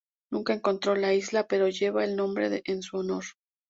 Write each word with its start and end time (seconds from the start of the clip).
Nunca 0.31 0.53
encontró 0.55 0.95
la 0.95 1.13
isla, 1.13 1.45
pero 1.47 1.69
lleva 1.69 2.03
el 2.03 2.15
nombre 2.15 2.63
en 2.65 2.81
su 2.81 2.97
honor. 2.97 3.23